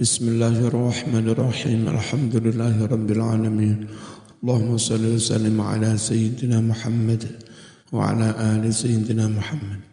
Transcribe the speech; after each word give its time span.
Bismillahirrahmanirrahim. 0.00 1.84
Alhamdulillahirabbil 1.84 3.20
alamin. 3.20 3.84
Allahumma 4.40 4.80
salli 4.80 5.12
wa 5.12 5.20
sallim 5.20 5.60
ala 5.60 5.92
sayyidina 5.92 6.56
Muhammad 6.64 7.28
wa 7.92 8.08
ala 8.08 8.32
ali 8.32 8.72
sayyidina 8.72 9.28
Muhammad. 9.28 9.84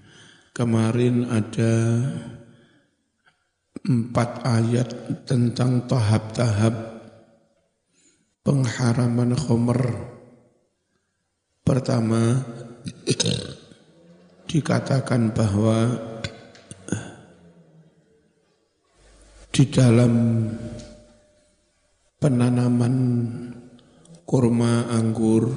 Kemarin 0.56 1.28
ada 1.28 1.76
empat 3.84 4.48
ayat 4.48 4.90
tentang 5.28 5.92
tahap-tahap 5.92 7.04
pengharaman 8.48 9.36
khomer. 9.36 10.08
Pertama, 11.68 12.48
dikatakan 14.48 15.36
bahwa 15.36 16.00
di 19.58 19.66
dalam 19.74 20.46
penanaman 22.22 22.96
kurma 24.22 24.86
anggur 24.86 25.50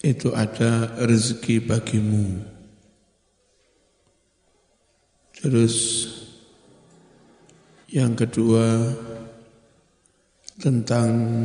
itu 0.00 0.32
ada 0.32 0.96
rezeki 0.96 1.60
bagimu. 1.68 2.40
Terus 5.36 6.08
yang 7.92 8.16
kedua 8.16 8.96
tentang 10.56 11.44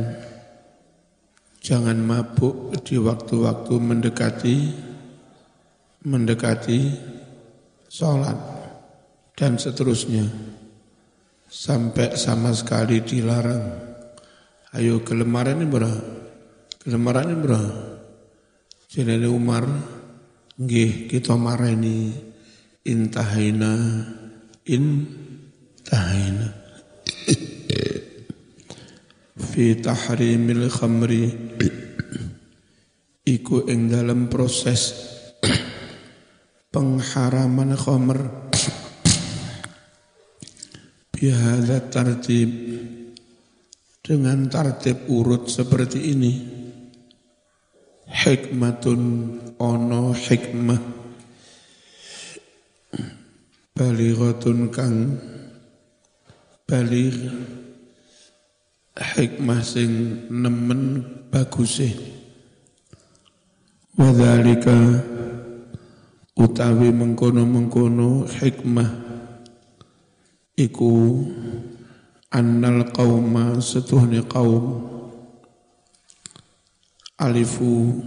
jangan 1.60 2.00
mabuk 2.00 2.80
di 2.80 2.96
waktu-waktu 2.96 3.74
mendekati 3.76 4.56
mendekati 6.00 6.80
sholat 7.92 8.40
dan 9.36 9.60
seterusnya 9.60 10.53
sampai 11.54 12.18
sama 12.18 12.50
sekali 12.50 12.98
dilarang. 12.98 13.62
Ayo 14.74 15.06
kelemaran 15.06 15.62
ini 15.62 15.70
berapa? 15.70 16.02
Kelemaran 16.82 17.30
ini 17.30 17.38
berapa? 17.38 17.72
Jadi 18.90 19.22
Umar, 19.30 19.62
nggih 20.58 21.06
kita 21.06 21.38
marani 21.38 22.10
intahaina 22.82 23.74
intahaina 24.66 26.46
fi 29.50 29.64
tahrimil 29.82 30.70
khamri 30.70 31.26
iku 33.26 33.66
ing 33.66 33.90
dalam 33.90 34.30
proses 34.30 34.94
pengharaman 36.74 37.74
khamr 37.74 38.18
bihada 41.24 41.80
tartib. 41.88 42.52
Dengan 44.04 44.44
tartib 44.52 45.08
urut 45.08 45.48
seperti 45.48 46.12
ini 46.12 46.32
hikmatun 48.04 49.00
ono 49.56 50.12
hikmah. 50.12 50.82
Balighatun 53.72 54.68
kang 54.68 55.16
baligh 56.68 57.16
hikmah 58.92 59.60
sing 59.64 59.90
nemen 60.28 61.00
baguse 61.32 61.88
wadzalika 63.96 64.76
utawi 66.36 66.92
mengkono-mengkono 66.92 68.28
hikmah 68.28 69.03
iku 70.54 71.22
annal 72.30 72.90
qauma 72.94 73.58
setuhni 73.58 74.22
qaum 74.26 74.86
alifu 77.18 78.02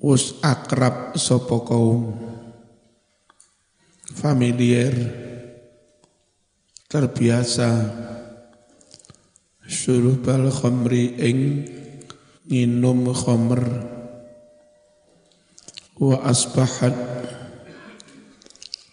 us 0.00 0.36
akrab 0.44 1.16
sapa 1.16 1.56
kaum. 1.64 2.12
Familiar 4.16 4.94
terbiasa. 6.88 8.04
Bal 10.22 10.46
khamri 10.50 11.18
ing 11.18 11.38
nginum 12.46 13.10
khamr 13.10 13.62
wa 15.98 16.16
asbahat 16.22 16.94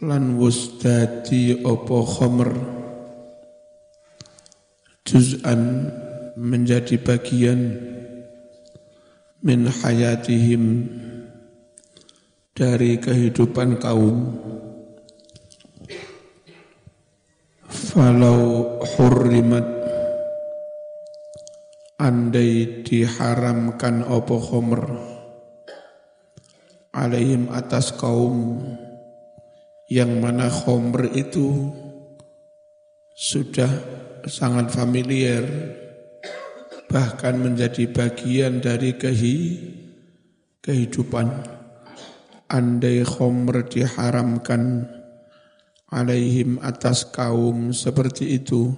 lan 0.03 0.36
wus 0.36 0.84
dadi 0.84 1.64
apa 1.64 1.97
khamr? 2.03 2.52
Juz'an 5.08 5.88
menjadi 6.36 7.00
bagian 7.00 7.80
min 9.40 9.59
hayatihim 9.72 10.92
dari 12.52 13.00
kehidupan 13.00 13.80
kaum. 13.80 14.36
Falau 17.63 18.80
hurrimat 18.84 19.68
andai 21.96 22.84
diharamkan 22.84 24.03
apa 24.03 24.36
khamr? 24.36 24.81
Alaihim 26.94 27.50
atas 27.50 27.96
kaum 27.96 28.62
yang 29.94 30.18
mana 30.18 30.50
khomer 30.50 31.06
itu 31.14 31.70
sudah 33.14 33.70
sangat 34.26 34.74
familiar 34.74 35.46
bahkan 36.90 37.38
menjadi 37.38 37.94
bagian 37.94 38.58
dari 38.58 38.98
kehi, 38.98 39.38
kehidupan. 40.66 41.30
Andai 42.50 43.06
khomer 43.06 43.70
diharamkan 43.70 44.90
alaihim 45.94 46.58
atas 46.66 47.06
kaum 47.14 47.70
seperti 47.70 48.42
itu 48.42 48.74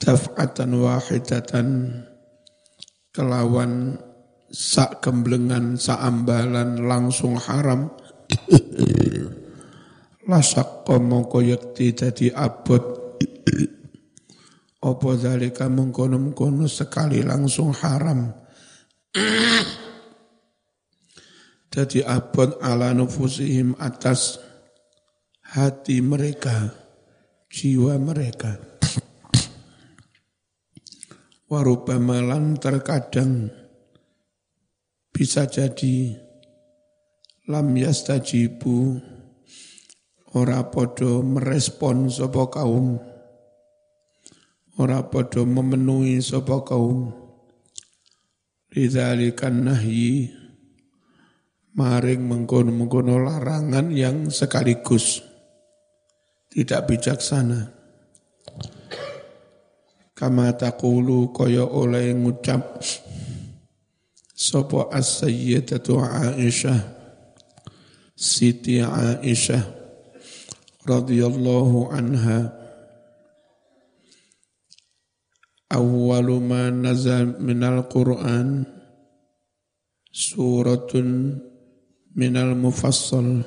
daf'atan 0.00 0.72
wahidatan 0.76 1.68
kelawan 3.12 3.96
sak 4.52 5.00
kemblengan 5.04 5.80
ambalan 5.80 6.84
langsung 6.84 7.40
haram 7.40 7.88
Lasakka 10.26 10.98
mongko 10.98 11.38
yakti 11.38 11.94
dadi 11.94 12.34
abot. 12.34 12.98
Apa 14.82 15.10
zalika 15.18 15.66
mengkono-mengkono 15.70 16.66
sekali 16.66 17.22
langsung 17.22 17.70
haram? 17.74 18.30
Jadi 21.70 22.02
abot 22.02 22.58
ala 22.58 22.90
nufusihim 22.90 23.78
atas 23.78 24.38
hati 25.54 26.02
mereka 26.02 26.86
Jiwa 27.46 27.94
mereka. 27.96 28.58
Warubamalan 31.46 32.58
terkadang 32.58 33.48
bisa 35.14 35.46
jadi 35.46 36.18
lam 37.46 37.70
yastajibu 37.78 38.98
ora 40.34 40.66
podo 40.72 41.22
merespon 41.22 42.10
sapa 42.10 42.50
kaum. 42.50 42.98
Ora 44.80 45.06
podo 45.06 45.46
memenuhi 45.46 46.18
sapa 46.18 46.66
kaum. 46.66 47.14
Lidzalikan 48.74 49.70
nahyi. 49.70 50.32
Maring 51.76 52.24
mengkono-mengkono 52.24 53.20
larangan 53.20 53.92
yang 53.92 54.32
sekaligus. 54.32 55.20
Tidak 56.48 56.88
bijaksana. 56.88 57.76
Kama 60.16 60.56
taqulu 60.56 61.36
kaya 61.36 61.68
oleh 61.68 62.16
ngucap 62.16 62.80
sapa 64.32 64.88
as-sayyidatu 64.88 66.00
Aisyah 66.00 66.80
Siti 68.16 68.80
Aisyah 68.80 69.75
radhiyallahu 70.86 71.90
anha. 71.90 72.54
Awwalu 75.66 76.38
ma 76.38 76.70
nazal 76.70 77.42
minal 77.42 77.90
Qur'an 77.90 78.62
suratun 80.14 81.42
minal 82.14 82.54
mufassal. 82.54 83.42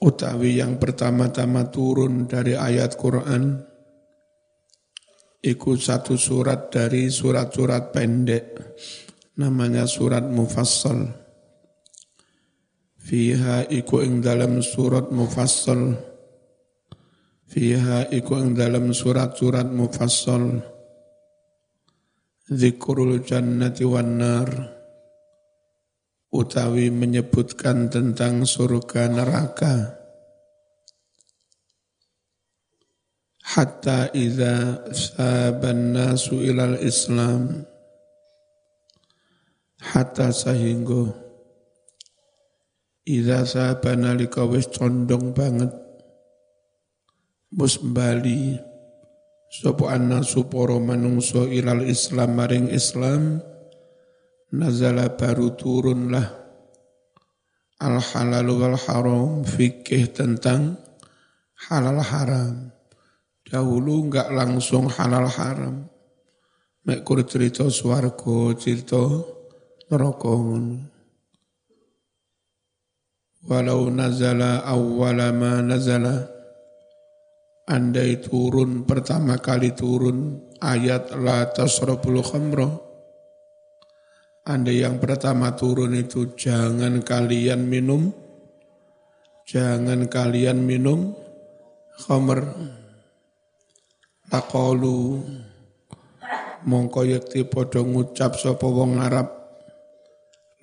Utawi 0.00 0.60
yang 0.60 0.80
pertama-tama 0.80 1.68
turun 1.68 2.24
dari 2.28 2.56
ayat 2.56 2.96
Quran 2.96 3.60
ikut 5.40 5.78
satu 5.78 6.20
surat 6.20 6.68
dari 6.68 7.08
surat-surat 7.08 7.94
pendek 7.96 8.60
namanya 9.40 9.88
surat 9.88 10.24
mufassal 10.28 11.25
fiha 13.06 13.70
iku 13.70 14.02
ing 14.02 14.18
dalam 14.18 14.58
surat 14.58 15.14
mufassal. 15.14 15.94
Fiha 17.46 18.10
iku 18.10 18.42
ing 18.42 18.58
dalam 18.58 18.90
surat-surat 18.90 19.70
mufassal. 19.70 20.58
Zikrul 22.50 23.22
jannati 23.22 23.86
wan 23.86 24.18
nar. 24.18 24.50
Utawi 26.34 26.90
menyebutkan 26.90 27.86
tentang 27.86 28.42
surga 28.42 29.06
neraka. 29.06 30.02
Hatta 33.46 34.10
idza 34.10 34.90
saban 34.90 35.94
nasu 35.94 36.42
ilal 36.42 36.82
islam. 36.82 37.62
Hatta 39.78 40.34
sehingga 40.34 41.25
idza 43.06 43.46
saban 43.46 44.02
nalika 44.02 44.42
wis 44.42 44.66
condong 44.66 45.30
banget. 45.30 45.70
Mus 47.54 47.78
bali 47.78 48.58
sapa 49.46 49.94
annasu 49.94 50.50
para 50.50 50.76
manungsa 50.82 51.46
ilal 51.46 51.86
islam 51.86 52.34
maring 52.34 52.68
islam. 52.74 53.38
Nazala 54.50 55.14
baru 55.14 55.54
turunlah 55.58 56.26
al 57.82 57.98
halal 57.98 58.46
wal 58.56 58.78
haram 58.78 59.42
fikih 59.46 60.10
tentang 60.10 60.78
halal 61.70 62.02
haram. 62.02 62.74
Dahulu 63.46 64.10
enggak 64.10 64.30
langsung 64.34 64.90
halal 64.90 65.30
haram. 65.30 65.86
Mek 66.86 67.02
kur 67.02 67.22
cerita 67.26 67.66
swarga, 67.66 68.54
cerita 68.54 69.02
neraka 69.90 70.34
Walau 73.46 73.86
nazala 73.94 74.66
awwala 74.66 75.30
ma 75.30 75.62
nazala. 75.62 76.18
Andai 77.70 78.18
turun 78.18 78.82
pertama 78.82 79.38
kali 79.38 79.70
turun 79.70 80.38
ayat 80.58 81.14
la 81.14 81.46
tasrabul 81.54 82.26
khamra. 82.26 82.66
Andai 84.50 84.82
yang 84.82 84.98
pertama 84.98 85.54
turun 85.54 85.94
itu 85.94 86.34
jangan 86.34 86.98
kalian 87.06 87.70
minum. 87.70 88.10
Jangan 89.46 90.10
kalian 90.10 90.66
minum 90.66 91.14
khamr. 92.02 92.50
Taqalu 94.26 95.22
mongko 96.66 97.00
yakti 97.06 97.46
padha 97.46 97.78
ngucap 97.78 98.42
sapa 98.42 98.66
wong 98.66 98.98
Arab. 98.98 99.30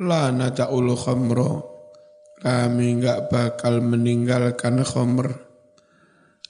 La 0.03 0.35
nata'ul 0.35 0.99
khamra 0.99 1.72
kami 2.43 2.99
enggak 2.99 3.31
bakal 3.31 3.79
meninggalkan 3.79 4.83
khamr. 4.83 5.31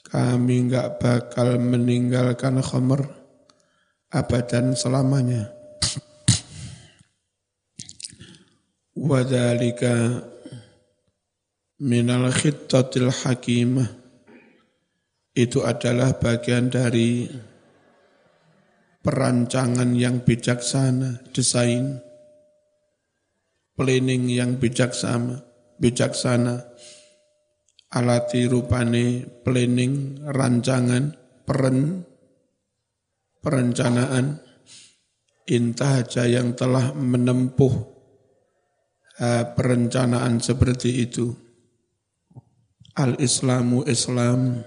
Kami 0.10 0.66
enggak 0.66 0.98
bakal 0.98 1.62
meninggalkan 1.62 2.66
khamr 2.66 3.06
abadan 4.10 4.74
selamanya. 4.74 5.54
Wadhalika 8.98 10.25
minal 11.78 12.34
khittatil 12.34 13.13
hakimah. 13.13 13.94
Itu 15.34 15.62
adalah 15.62 16.18
bagian 16.18 16.74
dari 16.74 17.30
perancangan 19.06 19.94
yang 19.94 20.25
bijaksana, 20.25 21.22
desain, 21.30 22.01
planning 23.78 24.30
yang 24.30 24.57
bijaksana, 24.57 25.52
bijaksana, 25.78 26.66
alati 27.94 28.50
rupane 28.50 29.24
planning, 29.46 30.25
rancangan, 30.25 31.14
peren, 31.46 32.08
perencanaan, 33.44 34.42
intahaja 35.46 36.25
yang 36.25 36.56
telah 36.56 36.96
menempuh 36.96 37.74
uh, 39.20 39.44
perencanaan 39.54 40.40
seperti 40.40 41.04
itu. 41.04 41.36
Al-Islamu 42.94 43.86
Islam, 43.90 44.62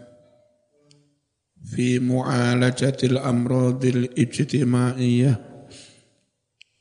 fi 1.66 1.98
mu'alajatil 1.98 3.18
amradil 3.18 4.10
ijtimaiyah 4.14 5.38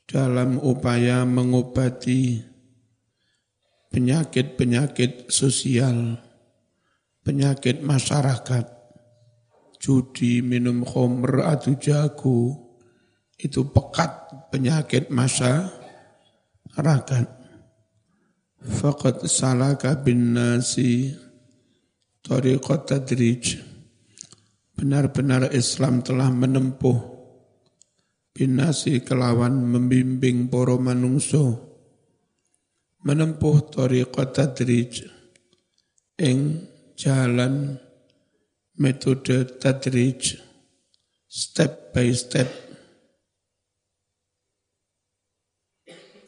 dalam 0.06 0.62
upaya 0.62 1.26
mengobati 1.26 2.38
penyakit-penyakit 3.90 5.30
sosial, 5.30 6.18
penyakit 7.22 7.82
masyarakat, 7.82 8.66
judi, 9.82 10.42
minum 10.42 10.82
khamr 10.86 11.42
atau 11.46 11.74
jago, 11.78 12.66
itu 13.36 13.68
pekat 13.68 14.32
penyakit 14.48 15.12
masyarakat. 15.12 15.74
Faqad 18.66 19.28
salaka 19.30 19.94
bin 20.00 20.34
nasi 20.34 21.14
tariqat 22.24 22.88
tadrij. 22.90 23.62
Benar-benar 24.76 25.54
Islam 25.56 26.04
telah 26.04 26.28
menempuh 26.28 27.16
binasi 28.36 29.00
kelawan 29.00 29.64
membimbing 29.64 30.52
poro 30.52 30.76
manungso 30.76 31.65
menempuh 33.06 33.58
tariqat 33.70 34.34
tadrij 34.34 35.06
ing 36.28 36.40
jalan 36.98 37.78
metode 38.82 39.38
tadrij 39.62 40.22
step 41.40 41.72
by 41.94 42.10
step 42.22 42.50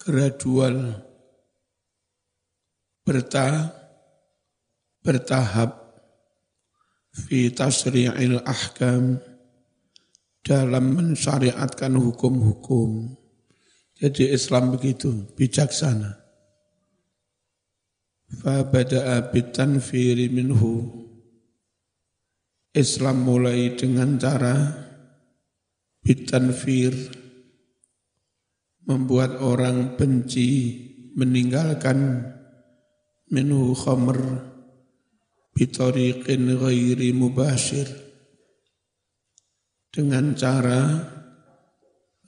gradual 0.03 0.79
bertahap 3.03 3.75
bertahap 5.03 5.73
fi 7.11 7.51
tasri'il 7.51 8.39
ahkam 8.47 9.19
dalam 10.47 10.85
mensyariatkan 10.97 11.93
hukum-hukum. 11.99 13.19
Jadi 13.99 14.31
Islam 14.31 14.79
begitu, 14.79 15.27
bijaksana. 15.35 16.28
Fabada'a 18.29 19.33
bitanfiri 19.33 20.29
minhu. 20.29 21.05
Islam 22.77 23.25
mulai 23.25 23.73
dengan 23.75 24.21
cara 24.21 24.55
bitanfir, 26.05 26.93
membuat 28.85 29.41
orang 29.41 29.97
benci, 29.97 30.77
meninggalkan 31.17 32.29
minhu 33.33 33.73
khamr, 33.73 34.21
bitariqin 35.57 36.55
ghairi 36.55 37.11
mubashir 37.17 37.89
dengan 39.91 40.37
cara 40.37 41.03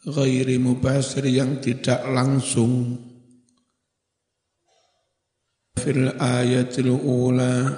ghairi 0.02 0.58
mubashir 0.58 1.28
yang 1.28 1.60
tidak 1.62 2.02
langsung 2.10 2.98
fil 5.78 6.10
ayatil 6.18 6.96
ula 6.96 7.70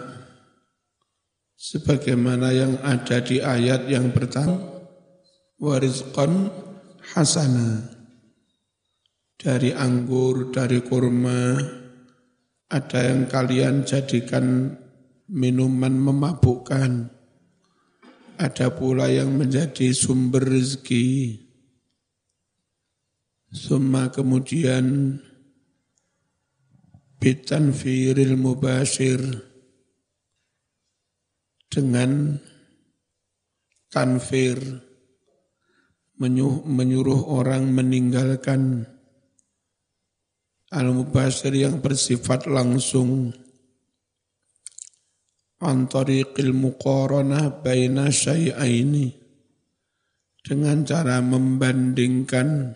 sebagaimana 1.58 2.54
yang 2.54 2.78
ada 2.80 3.20
di 3.20 3.42
ayat 3.42 3.90
yang 3.90 4.14
pertama 4.14 4.56
warizqan 5.60 6.48
hasana 7.12 7.92
dari 9.42 9.74
anggur, 9.74 10.54
dari 10.54 10.78
kurma, 10.86 11.58
ada 12.70 13.00
yang 13.02 13.26
kalian 13.26 13.82
jadikan 13.82 14.70
minuman 15.26 15.98
memabukkan. 15.98 17.10
Ada 18.38 18.70
pula 18.70 19.10
yang 19.10 19.34
menjadi 19.34 19.90
sumber 19.90 20.46
rezeki. 20.46 21.42
Summa 23.52 24.08
kemudian 24.14 25.18
bitanfiril 27.22 28.34
mubashir 28.34 29.22
dengan 31.70 32.42
tanfir 33.94 34.58
menyuruh 36.18 37.22
orang 37.30 37.70
meninggalkan 37.70 38.90
al-mubashir 40.74 41.54
yang 41.54 41.78
bersifat 41.78 42.50
langsung. 42.50 43.30
An 45.62 45.86
tariqil 45.86 46.50
muqaranah 46.50 47.62
baina 47.62 48.10
syai'aini. 48.10 49.22
Dengan 50.42 50.82
cara 50.82 51.22
membandingkan 51.22 52.74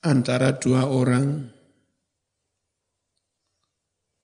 antara 0.00 0.56
dua 0.56 0.88
orang 0.88 1.51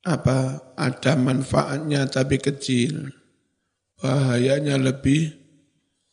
apa? 0.09 0.73
Ada 0.75 1.15
manfaatnya 1.15 2.09
tapi 2.09 2.41
kecil. 2.41 3.12
Bahayanya 4.00 4.81
lebih 4.81 5.35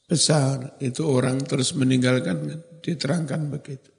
besar. 0.05 0.75
Itu 0.83 1.07
orang 1.07 1.39
terus 1.47 1.71
meninggalkan, 1.73 2.59
diterangkan 2.83 3.49
begitu. 3.49 3.91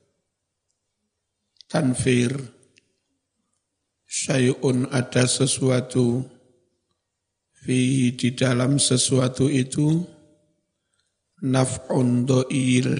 Tanfir, 1.67 2.31
syai'un 4.07 4.87
ada 4.95 5.27
sesuatu, 5.27 6.23
fi 7.67 8.15
di 8.15 8.31
dalam 8.39 8.79
sesuatu 8.79 9.51
itu, 9.51 9.99
naf'un 11.43 12.23
do'il, 12.23 12.91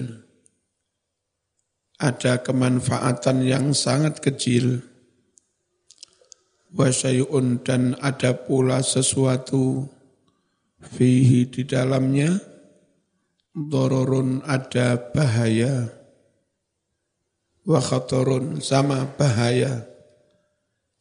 ada 1.97 2.43
kemanfaatan 2.43 3.41
yang 3.47 3.71
sangat 3.71 4.19
kecil, 4.19 4.83
wasyai'un 6.77 7.65
dan 7.65 7.97
ada 7.97 8.37
pula 8.37 8.85
sesuatu, 8.85 9.89
fihi 10.77 11.49
di 11.49 11.65
dalamnya 11.65 12.37
dororun 13.57 14.45
ada 14.45 15.09
bahaya. 15.09 15.89
Wa 17.65 17.81
khatarun 17.81 18.61
sama 18.61 19.17
bahaya. 19.17 19.83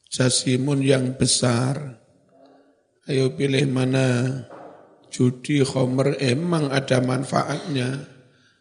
Jasimun 0.08 0.80
yang 0.80 1.14
besar. 1.14 2.00
Ayo 3.06 3.36
pilih 3.36 3.68
mana. 3.70 4.42
Judi 5.12 5.62
khomer 5.62 6.18
emang 6.18 6.72
ada 6.72 6.98
manfaatnya. 6.98 8.10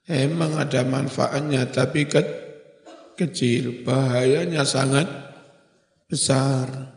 Emang 0.05 0.53
ada 0.53 0.85
manfaatnya 0.85 1.65
tapi 1.65 2.05
ke, 2.05 2.21
kecil. 3.17 3.81
Bahayanya 3.81 4.61
sangat 4.61 5.09
besar 6.05 6.94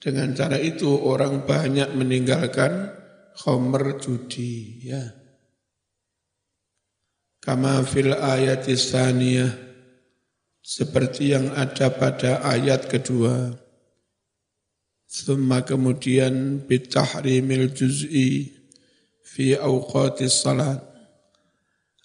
dengan 0.00 0.32
cara 0.32 0.56
itu 0.56 0.88
orang 0.88 1.44
banyak 1.44 1.92
meninggalkan 1.92 2.88
khomer 3.36 4.00
judi 4.00 4.80
ya. 4.88 5.04
Kama 7.40 7.84
fil 7.84 8.16
ayat 8.16 8.64
istaniyah 8.68 9.52
seperti 10.60 11.36
yang 11.36 11.52
ada 11.52 11.92
pada 11.92 12.40
ayat 12.44 12.88
kedua. 12.88 13.52
Thumma 15.10 15.64
kemudian 15.66 16.64
bitahrimil 16.64 17.72
juz'i 17.76 18.56
fi 19.20 19.56
awqatis 19.56 20.44
salat. 20.44 20.80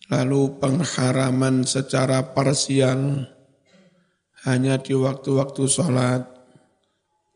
Lalu 0.05 0.61
pengharaman 0.61 1.65
secara 1.65 2.21
parsial 2.35 3.25
hanya 4.45 4.77
di 4.77 4.93
waktu-waktu 4.93 5.65
sholat, 5.65 6.34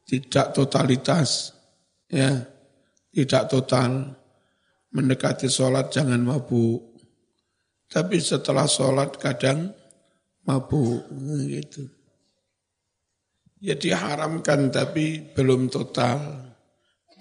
tidak 0.09 0.57
totalitas. 0.57 1.53
Ya, 2.09 2.49
tidak 3.13 3.45
total. 3.53 4.17
Mendekati 4.89 5.45
sholat 5.45 5.93
jangan 5.93 6.17
mabuk. 6.17 6.81
Tapi 7.85 8.17
setelah 8.17 8.65
sholat 8.65 9.13
kadang 9.21 9.69
mabuk. 10.49 11.05
Gitu. 11.45 11.85
Ya 13.61 13.77
diharamkan 13.77 14.73
tapi 14.73 15.21
belum 15.21 15.69
total. 15.69 16.49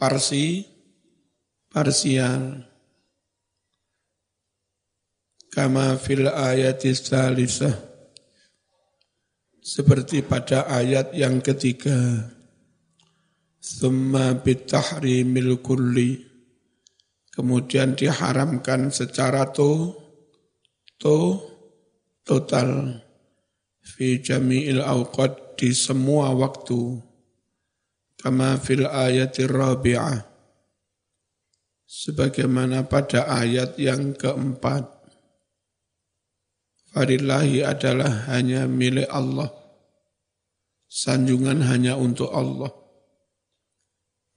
Parsi, 0.00 0.64
parsial. 1.68 2.64
Kama 5.52 6.00
fil 6.00 6.25
ayat 6.25 6.80
salisah. 6.88 7.76
Seperti 9.61 10.25
pada 10.25 10.64
ayat 10.64 11.12
yang 11.12 11.45
ketiga. 11.45 12.38
Thumma 13.59 14.38
bitahrimil 14.38 15.59
kulli. 15.59 16.23
Kemudian 17.35 17.95
diharamkan 17.95 18.91
secara 18.91 19.50
to, 19.50 19.95
to, 20.99 21.43
total. 22.23 23.03
Fi 23.83 24.23
jami'il 24.23 24.83
awqad 24.83 25.59
di 25.59 25.75
semua 25.75 26.35
waktu. 26.35 27.03
Kama 28.19 28.59
fil 28.59 28.87
ayatir 28.87 29.50
rabi'ah. 29.50 30.27
Sebagaimana 31.87 32.87
pada 32.87 33.27
ayat 33.27 33.79
yang 33.79 34.15
keempat. 34.15 34.87
Farillahi 36.95 37.62
adalah 37.62 38.27
hanya 38.31 38.67
milik 38.67 39.07
Allah. 39.11 39.50
Sanjungan 40.91 41.62
hanya 41.62 41.95
untuk 41.95 42.35
Allah 42.35 42.88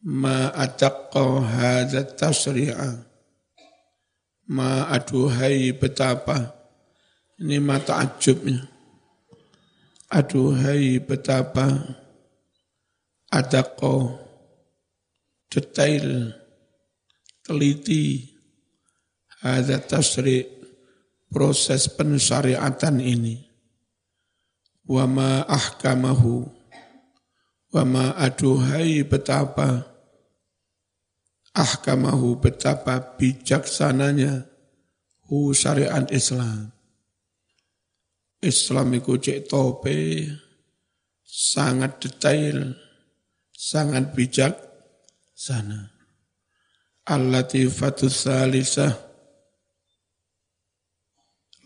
ma 0.05 0.49
ataqqa 0.53 1.23
hadza 1.45 2.01
tasri'a. 2.17 3.09
Ma 4.51 4.91
aduhai 4.91 5.71
betapa 5.71 6.51
ini 7.39 7.57
mata 7.63 8.03
ajubnya 8.03 8.67
aduhai 10.11 10.99
betapa 10.99 11.71
ataqqa 13.31 13.95
detail 15.47 16.35
teliti 17.47 18.27
hadza 19.39 19.79
tasri' 19.79 20.43
proses 21.31 21.87
pensyariatan 21.95 22.99
ini. 22.99 23.39
Wa 24.83 25.07
ma 25.07 25.47
ahkamahu. 25.47 26.43
Wa 27.71 27.87
ma 27.87 28.11
aduhai 28.19 29.07
betapa 29.07 29.90
ahkamahu 31.51 32.39
betapa 32.39 33.17
bijaksananya 33.19 34.47
hu 35.27 35.51
syariat 35.55 36.07
Islam. 36.11 36.71
Islam 38.41 38.87
itu 38.97 39.21
cek 39.21 39.45
tope, 39.45 40.25
sangat 41.21 42.01
detail, 42.01 42.73
sangat 43.53 44.17
bijak 44.17 44.57
sana. 45.37 45.93
Al-latifatus 47.05 48.25
salisah, 48.25 48.97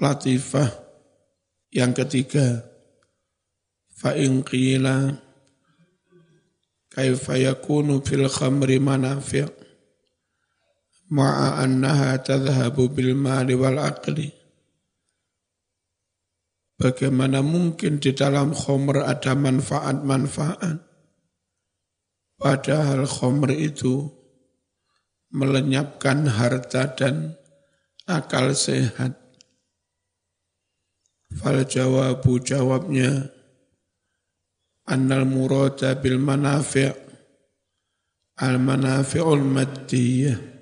latifah 0.04 0.68
yang 1.72 1.96
ketiga, 1.96 2.60
fa'in 3.96 4.44
qila 4.44 5.16
kaifa 6.92 7.36
yakunu 7.40 8.04
fil 8.04 8.28
khamri 8.28 8.80
manafi' 8.80 9.65
ma'a 11.12 11.62
annaha 11.62 12.18
tadhhabu 12.18 12.90
bil 12.90 13.14
mali 13.14 13.54
wal 13.54 13.78
aqli. 13.78 14.34
Bagaimana 16.76 17.40
mungkin 17.40 18.04
di 18.04 18.12
dalam 18.12 18.52
khomer 18.52 19.08
ada 19.08 19.32
manfaat-manfaat? 19.32 20.78
Padahal 22.36 23.08
khomer 23.08 23.56
itu 23.56 24.12
melenyapkan 25.32 26.28
harta 26.28 26.92
dan 27.00 27.40
akal 28.04 28.52
sehat. 28.52 29.16
Fal 31.32 31.64
jawabu 31.64 32.44
jawabnya 32.44 33.32
annal 34.88 35.24
murada 35.24 35.96
bil 35.96 36.20
manafi' 36.20 36.92
al 38.40 38.60
manafi'ul 38.60 39.44
maddiyah 39.44 40.55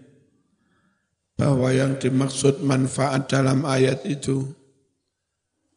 bahwa 1.43 1.75
yang 1.75 1.99
dimaksud 1.99 2.63
manfaat 2.63 3.27
dalam 3.27 3.67
ayat 3.67 4.07
itu 4.07 4.47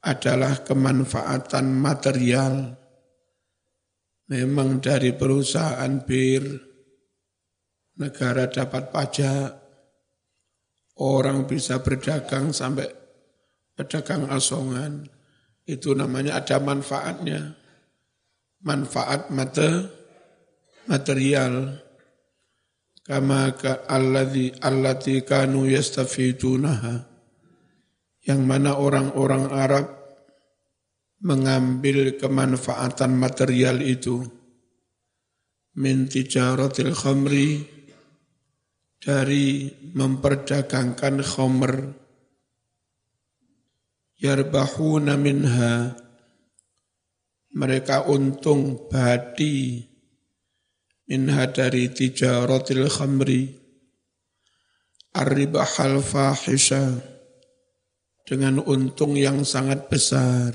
adalah 0.07 0.63
kemanfaatan 0.63 1.75
material. 1.75 2.79
Memang 4.31 4.79
dari 4.79 5.11
perusahaan 5.11 5.91
bir, 6.07 6.47
negara 7.99 8.47
dapat 8.47 8.95
pajak, 8.95 9.51
orang 11.03 11.51
bisa 11.51 11.83
berdagang 11.83 12.55
sampai 12.55 12.87
pedagang 13.75 14.31
asongan, 14.31 15.03
itu 15.67 15.99
namanya 15.99 16.47
ada 16.47 16.63
manfaatnya. 16.63 17.59
Manfaat 18.63 19.35
mate, 19.35 19.91
material 20.87 21.86
kama 23.07 23.55
ka 23.55 23.87
alladhi 23.87 24.51
allati 24.59 25.23
kanu 25.23 25.71
yastafidunaha 25.71 27.07
yang 28.27 28.43
mana 28.43 28.75
orang-orang 28.75 29.47
Arab 29.55 29.87
mengambil 31.23 32.19
kemanfaatan 32.19 33.15
material 33.15 33.79
itu 33.79 34.27
min 35.79 36.11
tijaratil 36.11 36.91
khamri 36.91 37.63
dari 38.99 39.71
memperdagangkan 39.95 41.23
khamr. 41.23 41.73
Yarbahuna 44.17 45.15
minha. 45.21 45.95
Mereka 47.57 48.11
untung 48.11 48.91
badi 48.91 49.81
minha 51.07 51.47
dari 51.51 51.91
tijaratil 51.91 52.91
khamri 52.91 53.67
Arribahal 55.17 56.05
fahisha 56.05 56.93
dengan 58.29 58.61
untung 58.61 59.17
yang 59.17 59.49
sangat 59.49 59.89
besar. 59.89 60.53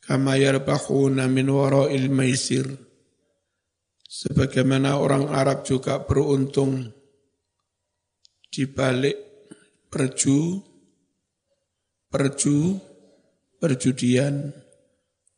Kama 0.00 0.40
yarbahuna 0.40 1.28
min 1.28 1.52
wara'il 1.52 2.08
maisir. 2.08 2.64
Sebagaimana 4.08 4.96
orang 4.96 5.28
Arab 5.28 5.68
juga 5.68 6.00
beruntung 6.00 6.88
di 8.48 8.64
balik 8.64 9.20
perju, 9.92 10.56
perju, 12.08 12.58
perjudian, 13.60 14.48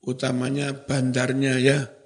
utamanya 0.07 0.71
bandarnya 0.71 1.59
ya. 1.59 1.98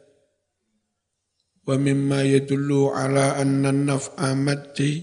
Wa 1.62 1.78
mimma 1.78 2.26
yadullu 2.26 2.90
ala 2.90 3.38
anna 3.38 3.71
naf'a 3.71 4.35
maddi 4.35 4.99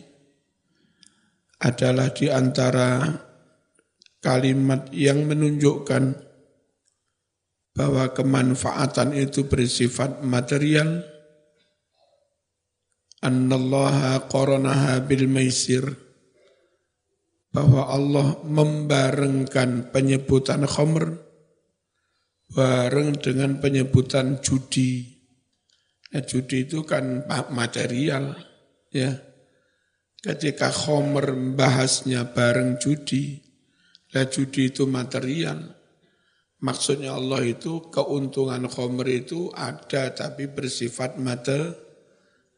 adalah 1.64 2.12
di 2.12 2.28
antara 2.28 3.08
kalimat 4.20 4.92
yang 4.92 5.24
menunjukkan 5.24 6.04
bahwa 7.72 8.12
kemanfaatan 8.12 9.16
itu 9.16 9.48
bersifat 9.48 10.20
material 10.20 11.00
annallaha 13.24 14.28
qaranaha 14.28 15.00
bil 15.08 15.32
maisir 15.32 15.84
bahwa 17.56 17.88
Allah 17.88 18.40
membarengkan 18.44 19.96
penyebutan 19.96 20.68
khamr 20.68 21.18
bareng 22.50 23.18
dengan 23.18 23.58
penyebutan 23.62 24.42
judi. 24.42 25.19
Nah, 26.10 26.24
judi 26.26 26.66
itu 26.66 26.82
kan 26.86 27.30
material, 27.54 28.34
ya. 28.90 29.14
Ketika 30.20 30.68
khamr 30.74 31.56
bahasnya 31.56 32.34
bareng 32.34 32.82
judi, 32.82 33.40
lah 34.12 34.26
judi 34.28 34.74
itu 34.74 34.84
material. 34.90 35.80
Maksudnya 36.60 37.16
Allah 37.16 37.40
itu 37.46 37.88
keuntungan 37.88 38.68
khamr 38.68 39.08
itu 39.08 39.48
ada 39.56 40.12
tapi 40.12 40.52
bersifat 40.52 41.16
materi 41.16 41.72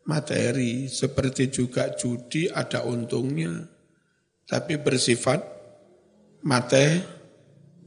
materi 0.06 0.90
seperti 0.90 1.54
juga 1.54 1.94
judi 1.94 2.50
ada 2.50 2.82
untungnya 2.86 3.70
tapi 4.50 4.82
bersifat 4.82 5.46
mate 6.42 7.06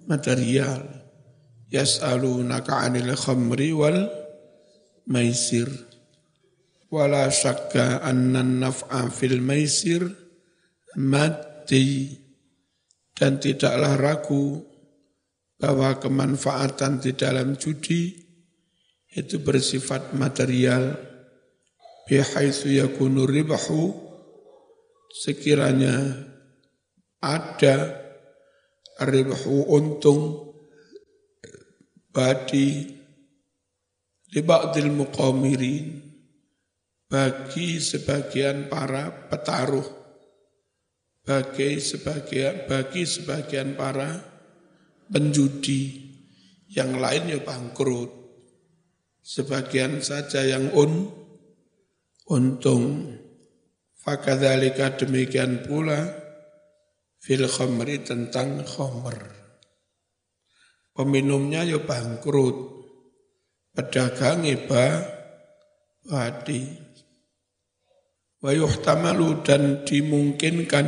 material 0.06 0.86
yas'alunaka 1.74 2.86
'anil 2.86 3.18
khamri 3.18 3.74
wal 3.74 4.23
maisir. 5.08 5.68
Wala 6.92 7.26
syakka 7.28 8.04
anna 8.04 8.44
naf'a 8.44 9.10
fil 9.10 9.42
maisir 9.42 10.06
mati. 11.00 12.20
Dan 13.14 13.38
tidaklah 13.38 13.94
ragu 13.94 14.58
bahwa 15.54 16.02
kemanfaatan 16.02 16.98
di 16.98 17.14
dalam 17.14 17.54
judi 17.54 18.10
itu 19.14 19.38
bersifat 19.38 20.14
material. 20.18 20.98
Bihaitsu 22.04 22.74
yakunu 22.74 23.24
ribahu 23.24 23.96
sekiranya 25.14 25.94
ada 27.22 28.04
ribahu 29.00 29.72
untung 29.72 30.52
badi 32.12 32.93
li 34.34 34.42
ba'dil 34.42 34.90
muqamirin 34.90 36.02
bagi 37.06 37.78
sebagian 37.78 38.66
para 38.66 39.30
petaruh 39.30 39.86
bagi 41.22 41.78
sebagian 41.78 42.66
bagi 42.66 43.06
sebagian 43.06 43.78
para 43.78 44.18
penjudi 45.08 46.10
yang 46.74 46.98
lainnya 46.98 47.38
bangkrut 47.40 48.10
sebagian 49.24 50.04
saja 50.04 50.44
yang 50.44 50.68
un 50.76 51.24
untung. 52.28 53.16
Fakadhalika 54.04 55.00
demikian 55.00 55.64
pula 55.64 56.04
fil 57.16 57.48
khamri 57.48 58.04
tentang 58.04 58.60
khamr. 58.60 59.16
Peminumnya 60.92 61.64
ya 61.64 61.80
bangkrut. 61.80 62.83
Pedagang 63.74 64.46
iba 64.46 65.02
wadi. 66.06 66.62
Wa 68.38 68.54
yuhtamalu 68.54 69.42
dan 69.42 69.82
dimungkinkan 69.82 70.86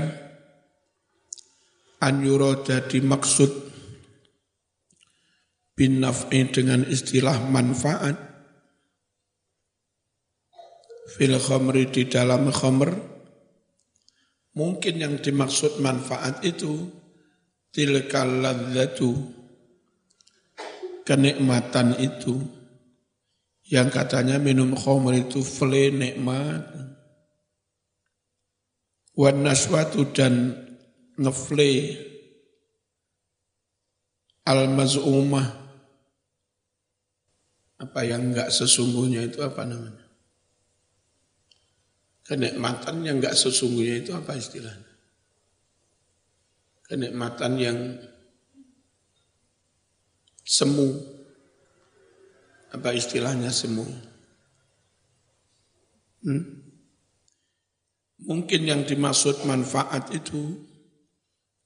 an 1.98 2.14
yuroda 2.22 2.84
dimaksud 2.84 3.50
bin 5.76 6.00
naf'i 6.00 6.46
dengan 6.48 6.84
istilah 6.88 7.36
manfaat 7.48 8.16
fil 11.16 11.36
khamri 11.40 11.88
di 11.88 12.08
dalam 12.08 12.52
khamr 12.52 12.92
mungkin 14.56 14.94
yang 15.00 15.14
dimaksud 15.20 15.80
manfaat 15.80 16.44
itu 16.44 16.92
tilkal 17.72 18.40
ladzatu 18.40 19.12
kenikmatan 21.04 21.96
itu 22.00 22.55
yang 23.66 23.90
katanya 23.90 24.38
minum 24.38 24.74
khamr 24.78 25.26
itu 25.26 25.42
fle 25.42 25.90
nikmat 25.90 26.62
wan 29.18 29.42
naswatu 29.42 30.06
dan 30.14 30.54
ngefle 31.18 31.98
al 34.46 34.70
mazumah 34.70 35.46
apa 37.76 38.00
yang 38.06 38.32
enggak 38.32 38.54
sesungguhnya 38.54 39.26
itu 39.26 39.42
apa 39.42 39.66
namanya 39.66 40.06
Kenikmatan 42.26 43.06
yang 43.06 43.22
enggak 43.22 43.38
sesungguhnya 43.38 44.02
itu 44.02 44.10
apa 44.10 44.34
istilahnya? 44.34 44.90
Kenikmatan 46.90 47.52
yang 47.54 47.78
semu. 50.42 51.15
Apa 52.86 52.94
istilahnya 52.94 53.50
semu? 53.50 53.82
Hmm? 56.22 56.38
Mungkin 58.30 58.62
yang 58.62 58.86
dimaksud 58.86 59.42
manfaat 59.42 60.14
itu 60.14 60.54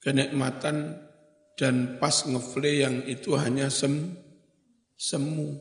kenikmatan 0.00 0.96
dan 1.60 2.00
pas 2.00 2.24
ngefle 2.24 2.72
yang 2.72 3.04
itu 3.04 3.36
hanya 3.36 3.68
sem, 3.68 4.16
semu. 4.96 5.60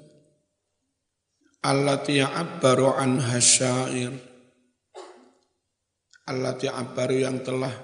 Allati 1.60 2.24
ya'abbaru 2.24 2.96
an 2.96 3.20
hasyair 3.20 4.16
allati 6.24 6.72
abaru 6.72 7.20
yang 7.20 7.44
telah 7.44 7.76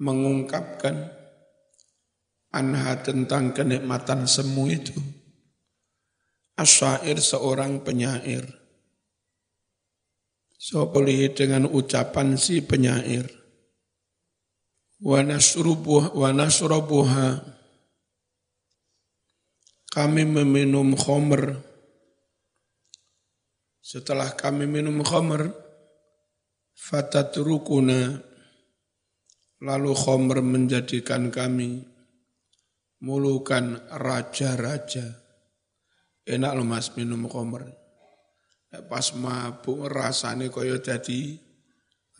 mengungkapkan 0.00 1.04
anha 2.56 2.96
tentang 3.04 3.52
kenikmatan 3.52 4.24
semu 4.24 4.72
itu. 4.72 5.17
Asyair 6.58 7.22
seorang 7.22 7.86
penyair. 7.86 8.42
Sopolihi 10.58 11.30
dengan 11.30 11.70
ucapan 11.70 12.34
si 12.34 12.58
penyair. 12.58 13.30
Kami 19.86 20.22
meminum 20.26 20.98
khomer. 20.98 21.62
Setelah 23.78 24.34
kami 24.34 24.66
minum 24.66 25.06
khomer, 25.06 25.54
fatatrukuna 26.74 28.18
lalu 29.62 29.92
khomer 29.94 30.42
menjadikan 30.42 31.30
kami 31.30 31.86
mulukan 32.98 33.78
raja-raja. 33.94 35.27
Enak 36.28 36.52
loh 36.60 36.66
mas 36.68 36.92
minum 36.92 37.24
khomer. 37.24 37.64
Pas 38.68 39.16
mabuk 39.16 39.88
rasanya 39.88 40.52
kaya 40.52 40.76
jadi 40.76 41.40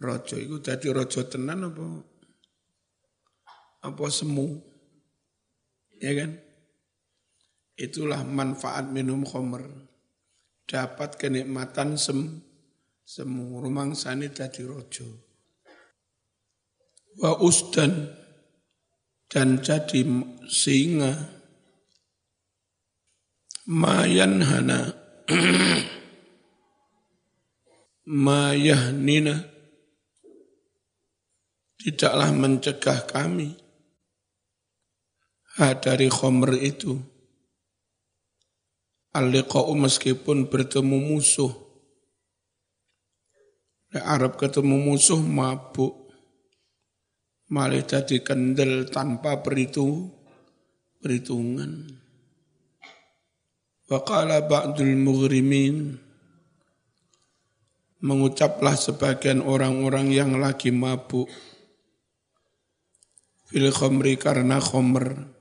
rojo. 0.00 0.40
Itu 0.40 0.64
jadi 0.64 0.88
rojo 0.96 1.28
tenan 1.28 1.68
apa? 1.68 1.84
Apa 3.84 4.04
semu? 4.08 4.64
Ya 6.00 6.16
kan? 6.16 6.40
Itulah 7.76 8.24
manfaat 8.24 8.88
minum 8.88 9.28
khomer. 9.28 9.68
Dapat 10.64 11.20
kenikmatan 11.20 12.00
sem 12.00 12.40
semu 13.04 13.60
sani 13.92 14.32
dadi 14.32 14.64
rojo. 14.64 15.04
Wa 17.20 17.36
usdan 17.44 18.08
dan 19.28 19.60
jadi 19.60 20.00
singa 20.48 21.37
mayan 23.68 24.40
hana 24.40 24.96
mayahnina 28.08 29.44
tidaklah 31.76 32.32
mencegah 32.32 33.04
kami 33.04 33.52
dari 35.58 36.08
khomer 36.08 36.54
itu. 36.64 36.96
al 39.12 39.34
meskipun 39.74 40.46
bertemu 40.46 40.96
musuh. 41.02 41.50
Arab 43.90 44.38
ketemu 44.38 44.78
musuh 44.78 45.18
mabuk. 45.18 46.06
Malah 47.50 47.82
jadi 47.82 48.22
kendel 48.22 48.86
tanpa 48.92 49.42
beritu, 49.42 50.12
perhitungan. 51.02 51.97
Waqala 53.88 54.44
ba'dul 54.44 55.00
mughrimin. 55.00 55.96
Mengucaplah 58.04 58.76
sebagian 58.76 59.40
orang-orang 59.40 60.12
yang 60.12 60.36
lagi 60.36 60.68
mabuk. 60.68 61.24
Fil 63.48 63.72
khomri 63.72 64.20
karena 64.20 64.60
khomer. 64.60 65.32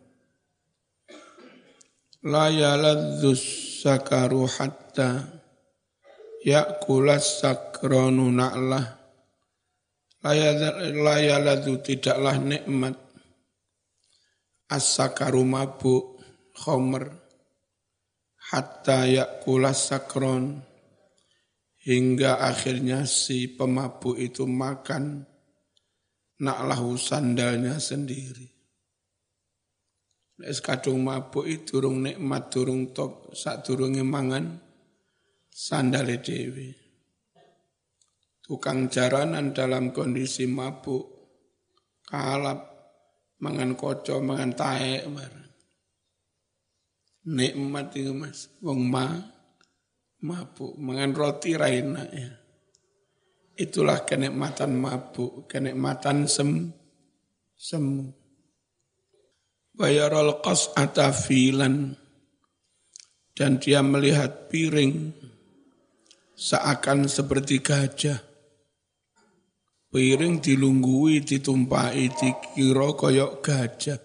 La 2.23 2.47
yaladzus 2.47 3.43
sakaru 3.83 4.47
hatta 4.47 5.27
yakulas 6.47 7.43
sakronu 7.43 8.31
na'lah. 8.31 8.95
La 10.23 11.53
tidaklah 11.83 12.39
nikmat. 12.39 12.95
As-sakaru 14.71 15.43
mabuk 15.43 16.23
khomer 16.55 17.26
hatta 18.47 19.03
yakulas 19.03 19.91
sakron 19.91 20.63
hingga 21.83 22.39
akhirnya 22.39 23.03
si 23.03 23.51
pemabuk 23.51 24.15
itu 24.15 24.47
makan 24.47 25.27
naklahu 26.39 26.95
sandalnya 26.95 27.79
sendiri. 27.79 28.55
Es 30.37 30.61
kadung 30.61 31.01
mabuk 31.01 31.49
itu 31.49 31.81
durung 31.81 32.05
nikmat 32.05 32.53
durung 32.53 32.93
top 32.93 33.33
sak 33.33 33.65
durunge 33.65 34.05
mangan 34.05 34.61
sandale 35.49 36.21
dewi. 36.21 36.69
Tukang 38.45 38.85
jaranan 38.87 39.51
dalam 39.51 39.89
kondisi 39.89 40.45
mabuk 40.45 41.09
kalap 42.05 42.69
mangan 43.41 43.73
koco 43.73 44.21
mangan 44.21 44.53
taek 44.53 45.09
bareng 45.09 45.46
nikmat 47.27 47.91
itu 47.99 48.15
mas. 48.15 48.47
Wong 48.63 48.87
ma 48.87 49.11
mabuk. 50.23 50.79
Mangan 50.79 51.11
roti 51.11 51.59
raina 51.59 52.07
ya. 52.07 52.31
Itulah 53.57 54.07
kenikmatan 54.07 54.71
mabuk 54.79 55.51
kenikmatan 55.51 56.29
sem 56.31 56.71
semu. 57.57 58.07
Bayarul 59.75 60.39
qas'ata 60.39 61.11
filan. 61.11 61.93
Dan 63.37 63.61
dia 63.61 63.85
melihat 63.85 64.49
piring 64.49 65.13
seakan 66.33 67.05
seperti 67.05 67.61
gajah. 67.61 68.17
Piring 69.93 70.41
dilunggui 70.41 71.21
ditumpai 71.21 72.09
dikira 72.17 72.89
koyok 72.97 73.33
gajah. 73.45 74.01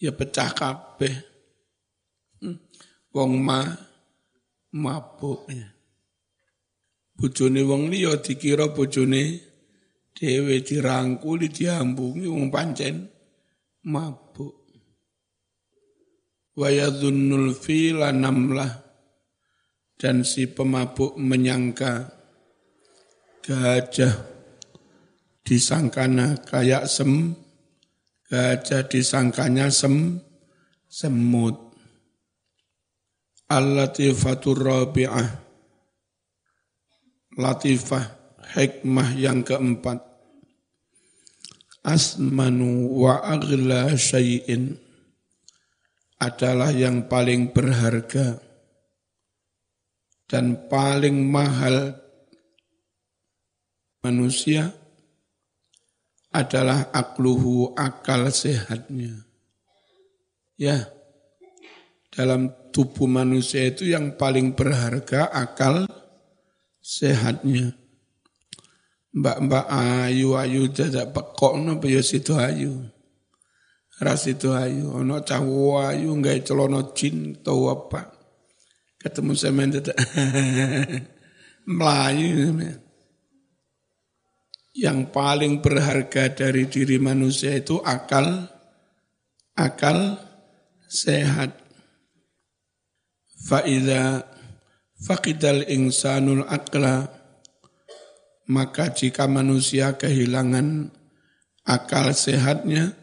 Ya 0.00 0.16
pecah 0.16 0.52
kabeh 0.56 1.35
wong 3.16 3.40
ma 3.40 3.64
mabuk. 4.76 5.48
Bojone 7.16 7.64
wong 7.64 7.88
liya 7.88 8.20
dikira 8.20 8.68
bojone 8.76 9.40
dhewe 10.12 10.60
dirangkuli 10.60 11.48
diambungi 11.48 12.28
wong 12.28 12.52
pancen 12.52 13.08
mabuk. 13.88 14.68
Wa 16.60 16.68
yadhunnul 16.68 17.56
fila 17.56 18.12
namlah 18.12 18.84
dan 19.96 20.20
si 20.28 20.44
pemabuk 20.52 21.16
menyangka 21.16 22.12
gajah 23.40 24.12
disangkana 25.40 26.36
kayak 26.44 26.84
sem, 26.84 27.32
gajah 28.28 28.84
disangkanya 28.84 29.72
sem, 29.72 30.20
semut. 30.84 31.65
Al-Latifatur 33.46 34.58
Rabi'ah. 34.58 35.28
Latifah 37.36 38.04
hikmah 38.58 39.08
yang 39.14 39.46
keempat. 39.46 40.02
Asmanu 41.86 42.90
wa 42.90 43.22
aghla 43.22 43.94
syai'in. 43.94 44.74
Adalah 46.16 46.72
yang 46.72 47.06
paling 47.06 47.52
berharga 47.52 48.40
dan 50.26 50.66
paling 50.66 51.22
mahal 51.22 51.94
manusia 54.02 54.74
adalah 56.34 56.90
akluhu 56.90 57.72
akal 57.78 58.26
sehatnya. 58.28 59.24
Ya, 60.56 60.88
dalam 62.12 62.52
tubuh 62.76 63.08
manusia 63.08 63.72
itu 63.72 63.88
yang 63.88 64.20
paling 64.20 64.52
berharga 64.52 65.32
akal 65.32 65.88
sehatnya. 66.84 67.72
Mbak-mbak 69.16 69.64
ayu-ayu 69.64 70.68
dadak 70.68 71.16
pekok 71.16 71.56
no 71.56 71.80
ya 71.80 72.04
situ 72.04 72.36
ayu. 72.36 72.84
Ras 73.96 74.28
itu 74.28 74.52
ayu, 74.52 74.92
ono 74.92 75.24
cawu 75.24 75.80
ayu 75.80 76.12
nggak 76.20 76.44
celono 76.44 76.92
jin 76.92 77.40
tau 77.40 77.72
apa. 77.72 78.12
Ketemu 79.00 79.32
semen 79.32 79.72
dadak 79.72 79.96
melayu. 81.64 82.60
Yang 84.76 85.00
paling 85.16 85.64
berharga 85.64 86.28
dari 86.28 86.68
diri 86.68 87.00
manusia 87.00 87.56
itu 87.56 87.80
akal, 87.80 88.52
akal 89.56 90.20
sehat 90.84 91.65
Fa'idha 93.46 94.26
faqidal 94.98 95.70
insanul 95.70 96.42
akla 96.50 97.06
maka 98.50 98.90
jika 98.90 99.30
manusia 99.30 99.94
kehilangan 99.94 100.90
akal 101.62 102.10
sehatnya 102.10 102.94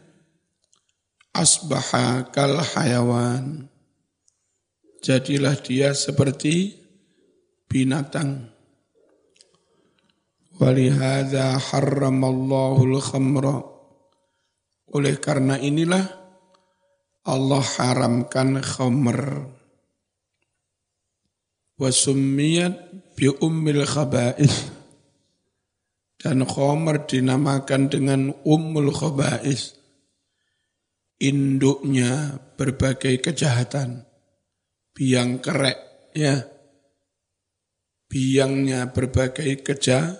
asbaha 1.32 2.28
kal 2.28 2.60
hayawan. 2.60 3.72
Jadilah 5.04 5.56
dia 5.60 5.96
seperti 5.96 6.76
binatang. 7.68 8.52
Walihada 10.60 11.56
harramallahu 11.56 13.00
khamra 13.00 13.64
oleh 14.94 15.18
karena 15.18 15.56
inilah 15.56 16.04
Allah 17.26 17.64
haramkan 17.64 18.62
khamr 18.62 19.50
Wasummiyat 21.74 22.74
bi 23.18 23.26
ummil 23.30 23.82
khaba'is. 23.82 24.70
Dan 26.18 26.46
khomer 26.48 27.04
dinamakan 27.04 27.90
dengan 27.90 28.32
ummul 28.46 28.94
khaba'is. 28.94 29.76
Induknya 31.20 32.40
berbagai 32.56 33.20
kejahatan. 33.20 34.06
Biang 34.94 35.42
kerek, 35.42 35.78
ya. 36.14 36.46
Biangnya 38.06 38.94
berbagai 38.94 39.66
keja, 39.66 40.14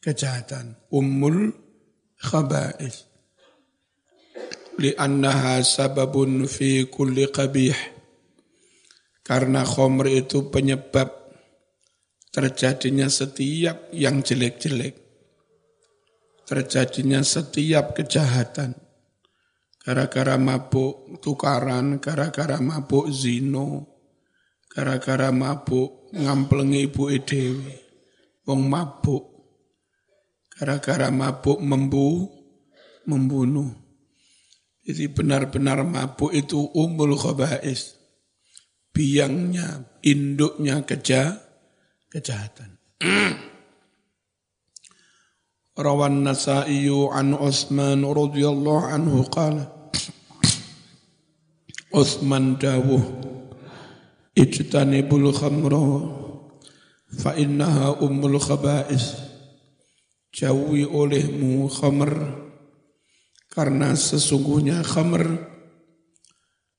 kejahatan. 0.00 0.80
Ummul 0.88 1.52
khaba'is. 2.18 3.04
Li'annaha 4.76 5.64
sababun 5.64 6.44
fi 6.48 6.84
kulli 6.88 7.28
qabih 7.32 7.95
karena 9.26 9.66
khomer 9.66 10.06
itu 10.22 10.54
penyebab 10.54 11.10
terjadinya 12.30 13.10
setiap 13.10 13.90
yang 13.90 14.22
jelek-jelek. 14.22 14.94
Terjadinya 16.46 17.26
setiap 17.26 17.98
kejahatan. 17.98 18.78
Gara-gara 19.82 20.38
mabuk 20.38 21.18
tukaran, 21.18 21.98
gara-gara 21.98 22.62
mabuk 22.62 23.10
zino, 23.10 23.98
gara-gara 24.70 25.34
mabuk 25.34 26.06
ngamplengi 26.14 26.86
ibu 26.86 27.10
edewi. 27.10 27.74
Wong 28.46 28.62
mabuk. 28.70 29.26
Gara-gara 30.54 31.10
mabuk 31.10 31.58
membu, 31.58 32.30
membunuh. 33.10 33.74
Jadi 34.86 35.10
benar-benar 35.10 35.82
mabuk 35.82 36.30
itu 36.30 36.62
umul 36.78 37.18
khabais 37.18 37.95
biangnya, 38.96 39.84
induknya 40.00 40.80
keja, 40.88 41.36
kejahatan. 42.08 42.80
Rawan 45.76 46.24
Nasa'i 46.24 46.88
an 46.88 47.36
Utsman 47.36 48.00
radhiyallahu 48.00 48.88
anhu 48.88 49.28
qala 49.28 49.92
Utsman 51.92 52.56
dawuh 52.56 53.04
ijtanibul 54.32 55.36
khamra 55.36 55.84
fa 57.20 57.36
innaha 57.36 58.00
ummul 58.00 58.40
khaba'is 58.40 59.20
jauhi 60.32 60.88
olehmu 60.88 61.68
khamr 61.68 62.12
karena 63.52 63.92
sesungguhnya 63.92 64.80
khamr 64.80 65.24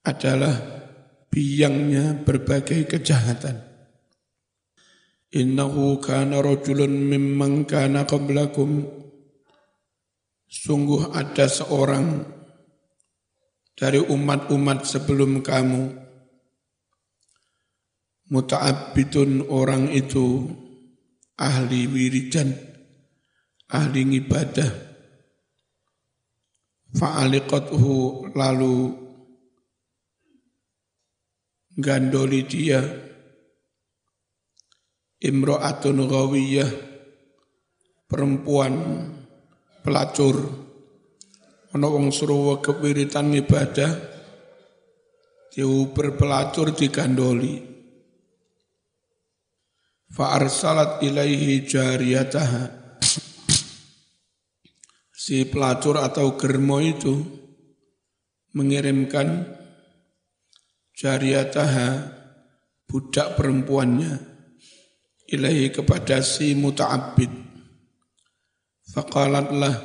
adalah 0.06 0.77
biangnya 1.32 2.24
berbagai 2.24 2.88
kejahatan. 2.88 3.64
Innahu 5.32 6.00
kana 6.00 6.40
rajulun 6.40 6.92
mimman 6.92 7.68
kana 7.68 8.08
qablakum. 8.08 8.88
Sungguh 10.48 11.12
ada 11.12 11.52
seorang 11.52 12.24
dari 13.76 14.00
umat-umat 14.00 14.88
sebelum 14.88 15.44
kamu. 15.44 16.08
Muta'abbidun 18.28 19.48
orang 19.48 19.92
itu 19.92 20.52
ahli 21.40 21.88
wiridan, 21.88 22.52
ahli 23.72 24.04
ibadah 24.20 24.88
Fa'aliqathu 26.96 28.32
lalu 28.32 28.76
gandoli 31.78 32.42
dia. 32.50 32.82
Imro'atun 35.22 35.98
ghawiyah. 36.10 36.72
Perempuan 38.10 38.74
pelacur. 39.86 40.38
Ana 41.78 41.86
wong 41.86 42.10
suruh 42.10 42.58
kewiritan 42.58 43.30
ibadah. 43.38 43.94
Diuber 45.54 46.18
pelacur 46.18 46.74
digandoli. 46.74 47.62
Fa 50.10 50.34
arsalat 50.34 51.04
ilaihi 51.06 51.62
jariyataha. 51.68 52.64
Si 55.12 55.44
pelacur 55.50 56.00
atau 56.00 56.40
germo 56.40 56.80
itu 56.80 57.20
mengirimkan 58.56 59.58
jariyataha 60.98 61.90
budak 62.90 63.38
perempuannya 63.38 64.18
ilahi 65.30 65.70
kepada 65.70 66.26
si 66.26 66.58
muta'abbid. 66.58 67.30
Faqalatlah 68.88 69.76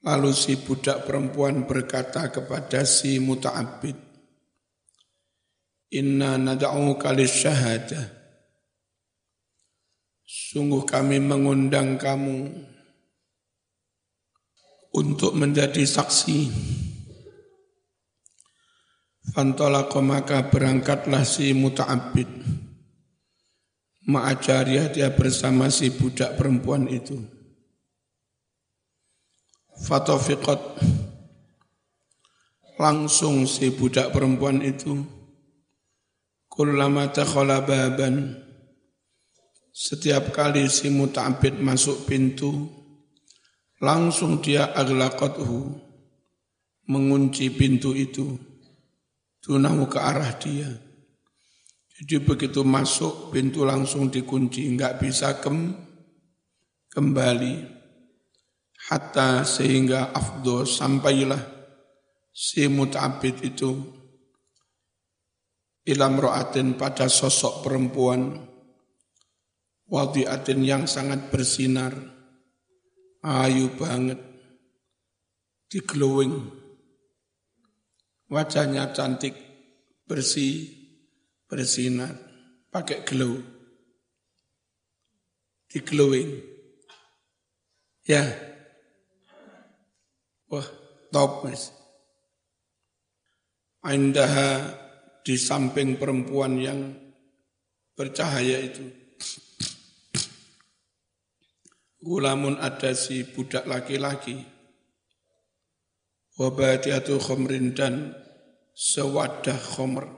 lalu 0.00 0.32
si 0.32 0.56
budak 0.56 1.04
perempuan 1.04 1.68
berkata 1.68 2.32
kepada 2.32 2.88
si 2.88 3.20
muta'abbid. 3.20 4.08
Inna 5.90 6.38
nada'u 6.38 6.96
kalis 6.96 7.44
syahadah. 7.44 8.16
Sungguh 10.22 10.86
kami 10.86 11.18
mengundang 11.18 11.98
kamu 11.98 12.46
untuk 14.94 15.34
menjadi 15.34 15.82
saksi. 15.82 16.38
Fantolako 19.30 20.02
maka 20.02 20.50
berangkatlah 20.50 21.22
si 21.22 21.54
muta'abbid. 21.54 22.26
Ma'ajariyah 24.10 24.90
dia 24.90 25.14
bersama 25.14 25.70
si 25.70 25.94
budak 25.94 26.34
perempuan 26.34 26.90
itu. 26.90 27.14
Fatofiqat 29.86 30.82
langsung 32.74 33.46
si 33.46 33.70
budak 33.70 34.10
perempuan 34.10 34.66
itu 34.66 34.98
kullama 36.50 37.14
takhala 37.14 37.62
baban. 37.62 38.34
Setiap 39.70 40.34
kali 40.34 40.66
si 40.66 40.90
muta'abid 40.90 41.62
masuk 41.62 42.10
pintu 42.10 42.66
langsung 43.78 44.42
dia 44.42 44.74
aglaqathu 44.74 45.78
mengunci 46.90 47.46
pintu 47.54 47.94
itu 47.94 48.49
tunahu 49.40 49.88
ke 49.88 49.98
arah 50.00 50.32
dia 50.36 50.90
jadi 52.00 52.16
begitu 52.24 52.64
masuk 52.64 53.28
pintu 53.28 53.60
langsung 53.60 54.08
dikunci, 54.08 54.64
enggak 54.64 55.04
bisa 55.04 55.36
kem, 55.36 55.76
kembali. 56.88 57.76
Hatta 58.88 59.44
sehingga 59.44 60.08
afdo 60.08 60.64
sampailah 60.64 61.44
si 62.32 62.64
mut'abid 62.72 63.44
itu 63.44 63.76
ilam 65.84 66.16
ro'atin 66.16 66.80
pada 66.80 67.04
sosok 67.04 67.60
perempuan 67.60 68.48
wadiatin 69.84 70.64
yang 70.64 70.88
sangat 70.88 71.28
bersinar, 71.28 71.92
ayu 73.20 73.76
banget, 73.76 74.16
di 75.68 75.84
glowing, 75.84 76.59
wajahnya 78.30 78.94
cantik, 78.94 79.34
bersih, 80.06 80.70
bersinar, 81.50 82.14
pakai 82.70 83.02
glow. 83.02 83.34
Di 85.70 85.78
glowing. 85.82 86.30
Ya. 88.06 88.26
Wah, 90.50 90.66
top 91.14 91.46
mas. 91.46 91.70
Indaha 93.86 94.74
di 95.22 95.38
samping 95.38 95.94
perempuan 95.94 96.58
yang 96.58 96.94
bercahaya 97.94 98.58
itu. 98.58 98.86
Gulamun 102.00 102.58
ada 102.58 102.96
si 102.96 103.22
budak 103.22 103.68
laki-laki. 103.68 104.59
Wabatiatu 106.40 107.20
khomrin 107.20 107.76
dan 107.76 108.16
sewadah 108.72 109.60
khomer. 109.60 110.08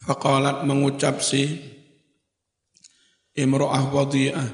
Faqalat 0.00 0.64
mengucap 0.64 1.20
si 1.20 1.60
imro'ah 3.36 3.84
wadi'ah. 3.92 4.48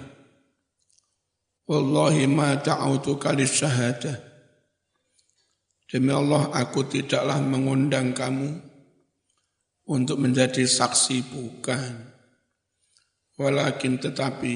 Wallahi 1.71 2.27
ma 2.27 2.59
ta'autuka 2.59 3.31
syahadah. 3.39 4.19
Demi 5.87 6.11
Allah 6.11 6.51
aku 6.51 6.91
tidaklah 6.91 7.39
mengundang 7.39 8.11
kamu 8.11 8.59
untuk 9.87 10.19
menjadi 10.19 10.67
saksi 10.67 11.31
bukan. 11.31 12.11
Walakin 13.39 14.03
tetapi 14.03 14.55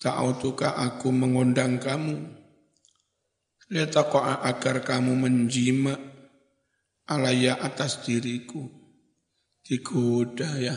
ta'autuka 0.00 0.80
aku 0.80 1.12
mengundang 1.12 1.76
kamu. 1.76 2.41
Lihatlah 3.72 4.44
agar 4.44 4.84
kamu 4.84 5.16
menjima 5.16 5.96
alaya 7.08 7.56
atas 7.56 8.04
diriku 8.04 8.68
digoda 9.64 10.60
ya. 10.60 10.76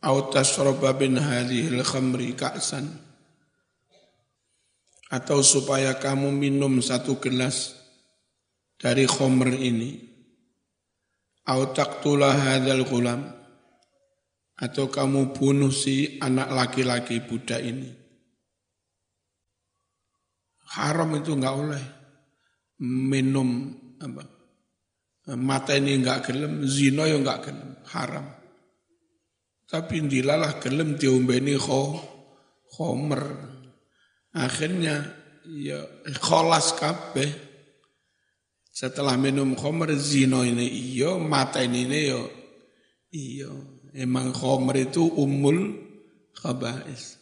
Au 0.00 0.32
tasroba 0.32 0.96
bin 0.96 1.20
hadhil 1.20 1.84
khamri 1.84 2.32
ka'san. 2.32 2.88
Atau 5.12 5.44
supaya 5.44 6.00
kamu 6.00 6.32
minum 6.32 6.80
satu 6.80 7.20
gelas 7.20 7.76
dari 8.80 9.04
khomer 9.04 9.60
ini. 9.60 10.00
Au 11.44 11.68
taqtula 11.68 12.32
hadzal 12.32 12.84
gulam. 12.88 13.28
Atau 14.56 14.88
kamu 14.88 15.36
bunuh 15.36 15.68
si 15.68 16.16
anak 16.24 16.48
laki-laki 16.48 17.20
budak 17.20 17.60
ini. 17.60 18.03
Haram 20.74 21.14
itu 21.14 21.34
enggak 21.34 21.54
boleh 21.54 21.84
minum 22.82 23.70
apa 24.02 24.34
mata 25.32 25.72
ini 25.72 25.96
enggak 25.96 26.28
gelem, 26.28 26.68
zina 26.68 27.08
ya 27.08 27.16
enggak 27.16 27.48
gelem, 27.48 27.70
haram. 27.88 28.26
Tapi 29.64 30.04
dilalah 30.04 30.60
gelem 30.60 31.00
diombeni 31.00 31.56
kho, 31.56 31.96
khomer. 32.76 33.24
Akhirnya 34.36 35.00
ya 35.48 35.80
kholas 36.20 36.76
kabeh. 36.76 37.32
Setelah 38.68 39.16
minum 39.16 39.56
khomer 39.56 39.96
zina 39.96 40.44
ini 40.44 40.68
iya, 40.68 41.16
mata 41.16 41.64
ini 41.64 41.88
ini 41.88 42.00
ya 42.04 42.22
iya. 43.14 43.50
Emang 43.94 44.34
khomer 44.34 44.90
itu 44.90 45.08
umul 45.08 45.78
khabais. 46.36 47.16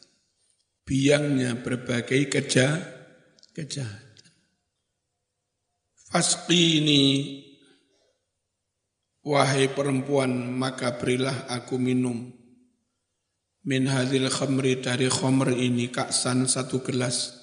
Biangnya 0.82 1.54
berbagai 1.62 2.26
keja, 2.26 2.82
kejahatan. 3.52 4.32
Fasqi 6.10 6.82
ini 6.82 7.02
Wahai 9.22 9.70
perempuan, 9.70 10.50
maka 10.50 10.98
berilah 10.98 11.46
aku 11.46 11.78
minum. 11.78 12.34
min 13.62 13.86
hadil 13.86 14.26
khamri 14.26 14.82
dari 14.82 15.06
khamr 15.06 15.54
ini 15.54 15.86
kaksan 15.94 16.50
satu 16.50 16.82
gelas. 16.82 17.38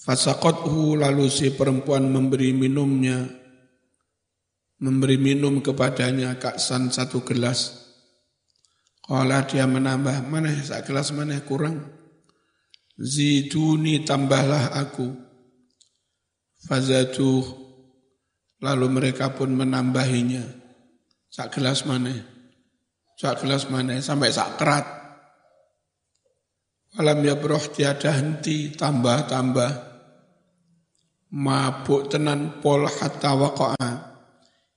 Fasakothu 0.00 0.96
lalu 0.96 1.28
si 1.28 1.52
perempuan 1.52 2.08
memberi 2.08 2.56
minumnya, 2.56 3.28
memberi 4.80 5.20
minum 5.20 5.60
kepadanya 5.60 6.40
kaksan 6.40 6.88
satu 6.88 7.20
gelas. 7.20 7.92
Kala 9.04 9.44
dia 9.44 9.68
menambah, 9.68 10.24
mana 10.24 10.56
sak 10.56 10.88
gelas 10.88 11.12
mana 11.12 11.36
kurang. 11.44 12.01
Ziduni 12.98 14.04
tambahlah 14.04 14.76
aku. 14.76 15.08
Fazatuh, 16.62 17.42
lalu 18.62 18.86
mereka 18.88 19.32
pun 19.34 19.50
menambahinya. 19.56 20.44
Sak 21.32 21.58
gelas 21.58 21.88
mana? 21.88 22.12
Sak 23.18 23.42
gelas 23.42 23.66
mana? 23.72 23.98
Sampai 23.98 24.30
sak 24.30 24.60
kerat. 24.60 24.86
Walam 26.92 27.24
ya 27.24 27.40
broh 27.40 27.72
tiada 27.72 28.12
henti, 28.12 28.76
tambah-tambah 28.76 29.92
mabuk 31.32 32.12
tenan 32.12 32.60
pol 32.60 32.84
hatta 32.84 33.32
waqa'a 33.32 33.92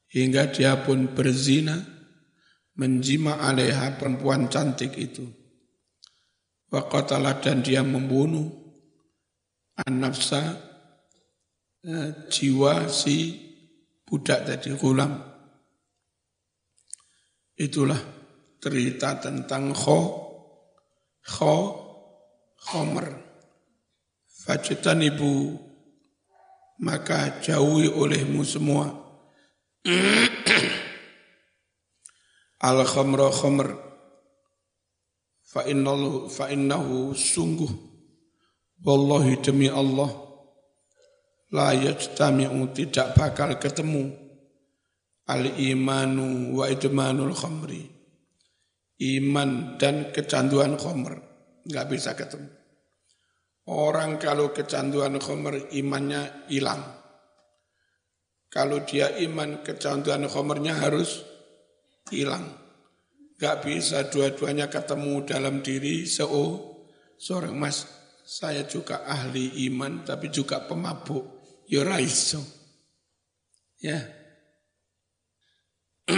hingga 0.07 0.55
dia 0.55 0.79
pun 0.79 1.11
berzina 1.11 1.75
menjima 2.79 3.43
alaiha 3.43 3.99
perempuan 3.99 4.47
cantik 4.47 4.95
itu 4.95 5.27
waqatala 6.75 7.39
dan 7.39 7.63
dia 7.63 7.79
membunuh 7.87 8.51
an-nafsa 9.79 10.59
eh, 11.87 12.27
jiwa 12.27 12.91
si 12.91 13.39
budak 14.03 14.43
tadi 14.43 14.75
gulam 14.75 15.15
itulah 17.55 17.99
cerita 18.59 19.15
tentang 19.23 19.71
kho 19.71 19.99
kho 21.23 21.55
khomer. 22.65 23.07
Fajutan 24.45 25.01
ibu 25.01 25.57
maka 26.81 27.41
jauhi 27.41 27.89
olehmu 27.89 28.41
semua. 28.45 28.89
Al 32.61 32.79
khamra 32.85 33.29
khamr 33.29 33.67
fa 35.55 35.63
innahu 35.63 36.27
fa 36.27 36.51
innahu 36.51 37.15
sungguh 37.15 37.71
wallahi 38.83 39.39
demi 39.39 39.71
Allah 39.71 40.11
la 41.55 41.71
yajtami'u 41.71 42.75
tidak 42.75 43.15
bakal 43.15 43.55
ketemu 43.55 44.11
al 45.31 45.55
imanu 45.55 46.59
wa 46.59 46.67
idmanul 46.67 47.31
khamri 47.31 47.87
iman 48.99 49.79
dan 49.79 50.11
kecanduan 50.11 50.75
khamr 50.75 51.23
nggak 51.63 51.87
bisa 51.87 52.11
ketemu 52.19 52.65
Orang 53.65 54.21
kalau 54.21 54.53
kecanduan 54.53 55.17
khomer 55.17 55.73
imannya 55.73 56.45
hilang. 56.53 56.85
Kalau 58.45 58.85
dia 58.85 59.09
iman 59.25 59.65
kecanduan 59.65 60.29
khomernya 60.29 60.77
harus 60.85 61.25
hilang. 62.13 62.45
Gak 63.35 63.67
bisa 63.67 64.07
dua-duanya 64.07 64.71
ketemu 64.71 65.27
dalam 65.27 65.59
diri 65.59 66.07
seo 66.07 66.79
seorang 67.19 67.55
mas. 67.59 67.83
Saya 68.25 68.65
juga 68.65 69.05
ahli 69.05 69.69
iman 69.69 70.01
tapi 70.01 70.33
juga 70.33 70.63
pemabuk. 70.63 71.35
Yoraiso. 71.69 72.41
Ya. 73.81 74.01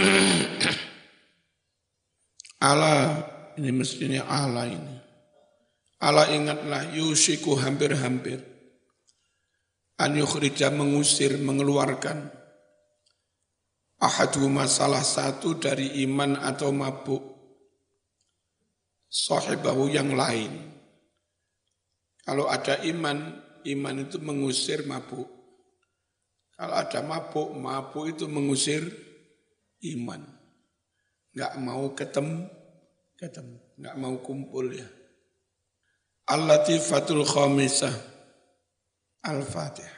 Allah 2.68 3.28
ini 3.58 3.70
mestinya 3.74 4.24
Allah 4.30 4.70
ini. 4.70 4.96
Allah 5.98 6.30
ingatlah 6.30 6.94
yusiku 6.94 7.58
hampir-hampir. 7.58 8.38
An 9.98 10.14
mengusir, 10.14 11.34
mengeluarkan. 11.42 12.37
Ahaduma 13.98 14.70
salah 14.70 15.02
satu 15.02 15.58
dari 15.58 16.06
iman 16.06 16.38
atau 16.38 16.70
mabuk. 16.70 17.22
Sahibahu 19.10 19.90
yang 19.90 20.14
lain. 20.14 20.52
Kalau 22.22 22.46
ada 22.46 22.78
iman, 22.86 23.42
iman 23.66 23.96
itu 23.98 24.22
mengusir 24.22 24.86
mabuk. 24.86 25.26
Kalau 26.54 26.74
ada 26.78 27.00
mabuk, 27.02 27.56
mabuk 27.58 28.04
itu 28.14 28.30
mengusir 28.30 28.86
iman. 29.96 30.22
Enggak 31.34 31.54
mau 31.58 31.84
ketemu, 31.94 32.46
ketemu. 33.18 33.56
Enggak 33.78 33.96
mau 33.98 34.14
kumpul 34.22 34.74
ya. 34.74 34.88
Al-Latifatul 36.28 37.24
Khamisah 37.24 37.94
Al-Fatihah 39.24 39.97